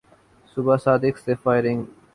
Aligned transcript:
صبح 0.57 0.77
صادق 0.77 1.17
سے 1.17 1.33
فائرنگ 1.43 1.83
کی 1.83 1.91